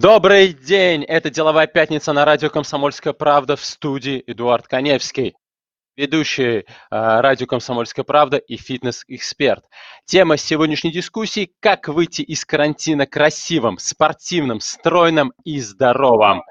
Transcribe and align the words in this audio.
Добрый 0.00 0.52
день! 0.52 1.02
Это 1.02 1.28
«Деловая 1.28 1.66
пятница» 1.66 2.12
на 2.12 2.24
радио 2.24 2.50
«Комсомольская 2.50 3.12
правда» 3.12 3.56
в 3.56 3.64
студии 3.64 4.22
Эдуард 4.28 4.68
Коневский 4.68 5.34
ведущий 5.96 6.58
э, 6.58 6.64
радио 6.90 7.46
«Комсомольская 7.46 8.04
правда» 8.04 8.36
и 8.36 8.56
фитнес-эксперт. 8.56 9.64
Тема 10.04 10.36
сегодняшней 10.36 10.92
дискуссии– 10.92 11.50
как 11.60 11.88
выйти 11.88 12.22
из 12.22 12.44
карантина 12.44 13.06
красивым, 13.06 13.78
спортивным, 13.78 14.60
стройным 14.60 15.32
и 15.44 15.60
здоровым. 15.60 16.44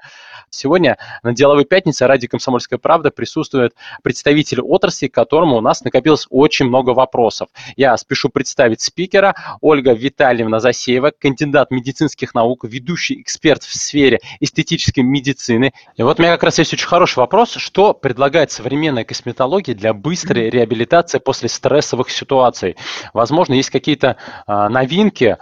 Сегодня 0.50 0.96
на 1.22 1.34
«Деловой 1.34 1.64
пятнице» 1.64 2.06
ради 2.06 2.26
«Комсомольская 2.26 2.78
правда» 2.78 3.10
присутствует 3.10 3.74
представитель 4.02 4.60
отрасли, 4.60 5.08
к 5.08 5.14
которому 5.14 5.56
у 5.56 5.60
нас 5.60 5.84
накопилось 5.84 6.26
очень 6.30 6.66
много 6.66 6.90
вопросов. 6.90 7.48
Я 7.76 7.96
спешу 7.96 8.28
представить 8.28 8.80
спикера 8.80 9.34
Ольга 9.60 9.92
Витальевна 9.92 10.60
Засеева, 10.60 11.12
кандидат 11.18 11.70
медицинских 11.70 12.34
наук, 12.34 12.64
ведущий 12.64 13.20
эксперт 13.20 13.62
в 13.62 13.74
сфере 13.74 14.20
эстетической 14.40 15.00
медицины. 15.00 15.72
И 15.96 16.02
вот 16.02 16.18
у 16.18 16.22
меня 16.22 16.32
как 16.32 16.44
раз 16.44 16.58
есть 16.58 16.72
очень 16.72 16.86
хороший 16.86 17.18
вопрос, 17.18 17.52
что 17.52 17.92
предлагает 17.92 18.50
современная 18.50 19.04
косметология 19.04 19.74
для 19.74 19.92
быстрой 19.92 20.50
реабилитации 20.50 21.18
после 21.18 21.48
стрессовых 21.48 22.10
ситуаций. 22.10 22.76
Возможно, 23.12 23.54
есть 23.54 23.70
какие-то 23.70 24.16
а, 24.46 24.68
новинки, 24.68 25.36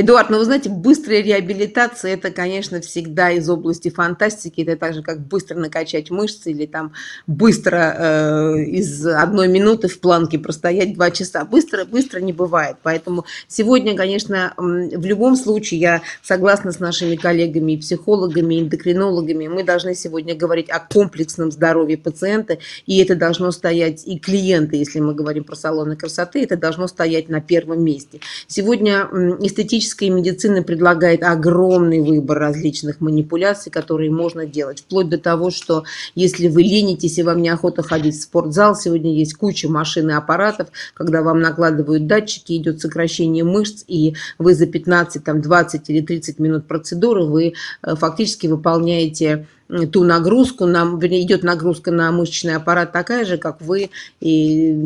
Эдуард, 0.00 0.30
ну 0.30 0.38
вы 0.38 0.46
знаете, 0.46 0.70
быстрая 0.70 1.22
реабилитация– 1.22 2.14
это, 2.14 2.30
конечно, 2.30 2.80
всегда 2.80 3.32
из 3.32 3.50
области 3.50 3.90
фантастики. 3.90 4.62
Это 4.62 4.74
так 4.76 4.94
же, 4.94 5.02
как 5.02 5.20
быстро 5.20 5.58
накачать 5.58 6.10
мышцы 6.10 6.52
или 6.52 6.64
там 6.64 6.94
быстро 7.26 8.56
э, 8.56 8.64
из 8.64 9.06
одной 9.06 9.48
минуты 9.48 9.88
в 9.88 10.00
планке 10.00 10.38
простоять 10.38 10.94
два 10.94 11.10
часа. 11.10 11.44
Быстро, 11.44 11.84
быстро 11.84 12.20
не 12.20 12.32
бывает. 12.32 12.76
Поэтому 12.82 13.26
сегодня, 13.46 13.94
конечно, 13.94 14.54
в 14.56 15.04
любом 15.04 15.36
случае, 15.36 15.80
я 15.80 16.02
согласна 16.22 16.72
с 16.72 16.80
нашими 16.80 17.16
коллегами, 17.16 17.76
психологами, 17.76 18.58
эндокринологами, 18.58 19.48
мы 19.48 19.64
должны 19.64 19.94
сегодня 19.94 20.34
говорить 20.34 20.70
о 20.70 20.80
комплексном 20.80 21.52
здоровье 21.52 21.98
пациента, 21.98 22.56
и 22.86 23.02
это 23.02 23.16
должно 23.16 23.50
стоять 23.50 24.04
и 24.06 24.18
клиента, 24.18 24.76
если 24.76 25.00
мы 25.00 25.14
говорим 25.14 25.44
про 25.44 25.56
салоны 25.56 25.94
красоты, 25.94 26.42
это 26.42 26.56
должно 26.56 26.88
стоять 26.88 27.28
на 27.28 27.42
первом 27.42 27.84
месте. 27.84 28.20
Сегодня 28.46 29.02
эстетически 29.42 29.89
классическая 29.90 30.10
медицина 30.10 30.62
предлагает 30.62 31.22
огромный 31.22 32.00
выбор 32.00 32.38
различных 32.38 33.00
манипуляций, 33.00 33.72
которые 33.72 34.10
можно 34.10 34.46
делать. 34.46 34.80
Вплоть 34.80 35.08
до 35.08 35.18
того, 35.18 35.50
что 35.50 35.84
если 36.14 36.48
вы 36.48 36.62
ленитесь 36.62 37.18
и 37.18 37.22
вам 37.22 37.42
неохота 37.42 37.82
ходить 37.82 38.14
в 38.14 38.22
спортзал, 38.22 38.76
сегодня 38.76 39.12
есть 39.12 39.34
куча 39.34 39.68
машин 39.68 40.10
и 40.10 40.12
аппаратов, 40.12 40.68
когда 40.94 41.22
вам 41.22 41.40
накладывают 41.40 42.06
датчики, 42.06 42.56
идет 42.56 42.80
сокращение 42.80 43.42
мышц, 43.42 43.84
и 43.88 44.14
вы 44.38 44.54
за 44.54 44.66
15, 44.66 45.24
там, 45.24 45.40
20 45.40 45.90
или 45.90 46.00
30 46.00 46.38
минут 46.38 46.66
процедуры 46.66 47.24
вы 47.24 47.54
э, 47.82 47.94
фактически 47.96 48.46
выполняете 48.46 49.46
ту 49.92 50.04
нагрузку, 50.04 50.66
нам 50.66 50.98
идет 51.00 51.42
нагрузка 51.42 51.90
на 51.90 52.10
мышечный 52.12 52.56
аппарат 52.56 52.92
такая 52.92 53.24
же, 53.24 53.38
как 53.38 53.60
вы 53.60 53.90
и 54.20 54.76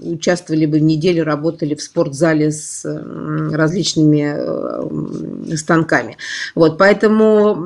участвовали 0.00 0.66
бы 0.66 0.78
в 0.78 0.82
неделю, 0.82 1.24
работали 1.24 1.74
в 1.74 1.82
спортзале 1.82 2.50
с 2.50 2.84
различными 2.84 4.34
э, 4.36 5.56
станками. 5.56 6.16
Вот, 6.54 6.78
поэтому 6.78 7.56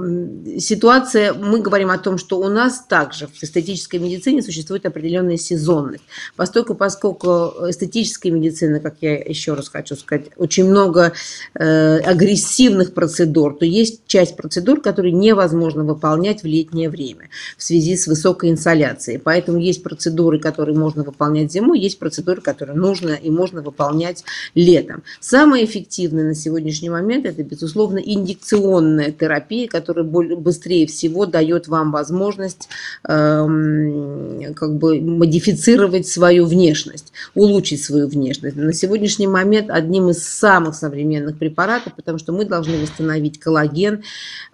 ситуация, 0.59 1.33
мы 1.33 1.61
говорим 1.61 1.91
о 1.91 1.99
том, 1.99 2.19
что 2.19 2.39
у 2.39 2.49
нас 2.49 2.85
также 2.89 3.27
в 3.27 3.43
эстетической 3.43 3.99
медицине 3.99 4.43
существует 4.43 4.87
определенная 4.87 5.37
сезонность. 5.37 6.05
Поскольку, 6.37 6.75
поскольку 6.75 7.53
эстетическая 7.69 8.33
медицина, 8.33 8.81
как 8.81 8.97
я 9.01 9.17
еще 9.17 9.55
раз 9.55 9.69
хочу 9.69 9.97
сказать, 9.97 10.27
очень 10.37 10.69
много 10.69 11.13
э, 11.55 11.99
агрессивных 11.99 12.95
процедур, 12.95 13.57
то 13.57 13.65
есть 13.65 14.03
часть 14.07 14.37
процедур, 14.37 14.81
которые 14.81 15.13
невозможно 15.13 15.85
выполнять 15.85 16.26
выполнять 16.27 16.43
в 16.43 16.47
летнее 16.47 16.91
время 16.91 17.29
в 17.57 17.63
связи 17.63 17.97
с 17.97 18.07
высокой 18.07 18.51
инсоляцией. 18.51 19.19
Поэтому 19.19 19.59
есть 19.59 19.83
процедуры, 19.83 20.39
которые 20.39 20.77
можно 20.77 21.03
выполнять 21.03 21.53
зимой, 21.53 21.81
есть 21.81 21.99
процедуры, 21.99 22.41
которые 22.41 22.77
нужно 22.77 23.11
и 23.11 23.31
можно 23.31 23.63
выполнять 23.63 24.25
летом. 24.55 25.03
Самое 25.21 25.65
эффективное 25.65 26.25
на 26.25 26.35
сегодняшний 26.35 26.91
момент 26.91 27.27
это, 27.27 27.43
безусловно, 27.43 27.99
индикционная 27.99 29.13
терапия, 29.13 29.69
которая 29.69 30.05
быстрее 30.05 30.87
всего 30.87 31.27
дает 31.27 31.69
вам 31.69 31.93
возможность 31.93 32.69
эм, 33.09 34.55
как 34.55 34.77
бы 34.77 35.01
модифицировать 35.01 36.07
свою 36.07 36.47
внешность, 36.47 37.13
улучшить 37.37 37.85
свою 37.85 38.09
внешность. 38.09 38.57
На 38.57 38.73
сегодняшний 38.73 39.27
момент 39.27 39.71
одним 39.71 40.09
из 40.09 40.27
самых 40.27 40.75
современных 40.75 41.39
препаратов, 41.39 41.95
потому 41.95 42.19
что 42.19 42.33
мы 42.33 42.47
должны 42.47 42.79
восстановить 42.79 43.39
коллаген 43.39 44.03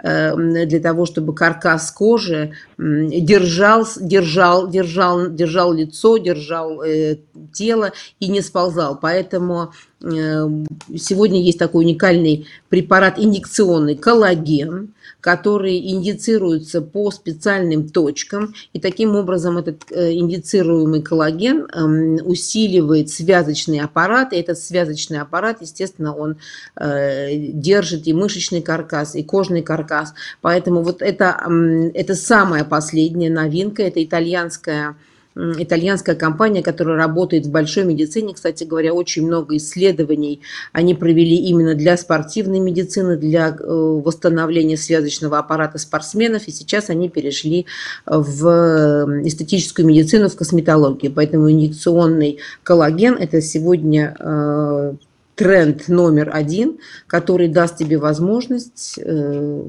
э, 0.03 0.67
для 0.67 0.81
того, 0.81 1.07
чтобы 1.07 1.35
каркас 1.35 1.93
кожи 1.93 2.53
держал, 2.77 3.87
держал, 4.01 4.69
держал, 4.69 5.31
держал 5.31 5.73
лицо, 5.73 6.19
держал 6.19 6.83
э, 6.83 7.19
тело 7.53 7.93
и 8.19 8.27
не 8.27 8.41
сползал. 8.41 8.99
Поэтому 9.01 9.73
сегодня 10.03 11.41
есть 11.41 11.59
такой 11.59 11.85
уникальный 11.85 12.47
препарат 12.69 13.19
инъекционный 13.19 13.95
коллаген, 13.95 14.95
который 15.21 15.79
индицируется 15.79 16.83
по 16.83 17.11
специальным 17.13 17.89
точкам. 17.89 18.55
И 18.73 18.81
таким 18.81 19.15
образом 19.15 19.57
этот 19.57 19.85
э, 19.93 20.15
индицируемый 20.15 21.01
коллаген 21.01 21.67
э, 21.67 22.23
усиливает 22.23 23.09
связочный 23.09 23.79
аппарат. 23.79 24.33
И 24.33 24.37
этот 24.37 24.59
связочный 24.59 25.21
аппарат, 25.21 25.59
естественно, 25.61 26.15
он 26.15 26.39
э, 26.77 27.37
держит 27.37 28.09
и 28.09 28.13
мышечный 28.13 28.63
каркас, 28.63 29.15
и 29.15 29.23
кожный 29.23 29.63
каркас. 29.63 30.13
Поэтому 30.41 30.83
вот 30.83 31.03
это, 31.03 31.41
э, 31.49 31.91
это 31.95 32.17
самая 32.17 32.65
последняя 32.65 33.31
новинка, 33.31 33.85
это 33.85 34.03
итальянская 34.03 34.97
итальянская 35.35 36.15
компания, 36.15 36.63
которая 36.63 36.97
работает 36.97 37.47
в 37.47 37.51
большой 37.51 37.85
медицине. 37.85 38.35
Кстати 38.35 38.65
говоря, 38.65 38.93
очень 38.95 39.27
много 39.27 39.57
исследований 39.57 40.41
они 40.73 40.95
провели 40.95 41.37
именно 41.37 41.75
для 41.75 41.97
спортивной 41.97 42.61
медицины, 42.61 43.17
для 43.17 43.49
э, 43.49 43.65
восстановления 43.65 44.77
связочного 44.77 45.39
аппарата 45.39 45.79
спортсменов. 45.79 46.49
И 46.49 46.53
сейчас 46.53 46.91
они 46.91 47.09
перешли 47.09 47.67
в 48.07 49.23
эстетическую 49.25 49.87
медицину, 49.87 50.29
в 50.29 50.37
косметологию. 50.37 51.13
Поэтому 51.13 51.51
инъекционный 51.51 52.39
коллаген– 52.63 53.15
это 53.21 53.41
сегодня 53.41 54.15
э, 54.19 54.95
тренд 55.35 55.89
номер 55.89 56.31
один, 56.33 56.79
который 57.07 57.49
даст 57.49 57.79
тебе 57.79 57.99
возможность, 57.99 58.99
э, 58.99 59.63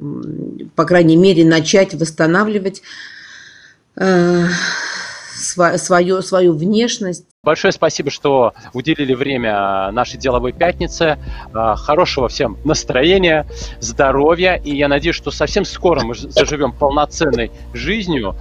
по 0.76 0.86
крайней 0.86 1.18
мере, 1.18 1.46
начать 1.46 1.94
восстанавливать 1.94 2.82
свою, 5.44 6.22
свою 6.22 6.54
внешность. 6.54 7.26
Большое 7.44 7.74
спасибо, 7.74 8.10
что 8.10 8.54
уделили 8.72 9.14
время 9.14 9.92
нашей 9.92 10.18
деловой 10.18 10.54
пятнице. 10.54 11.20
А, 11.54 11.76
хорошего 11.76 12.30
всем 12.30 12.58
настроения, 12.64 13.46
здоровья. 13.82 14.56
И 14.64 14.74
я 14.74 14.88
надеюсь, 14.88 15.18
что 15.18 15.30
совсем 15.30 15.66
скоро 15.66 16.06
мы 16.06 16.16
заживем 16.16 16.72
полноценной 16.72 17.52
жизнью 17.74 18.38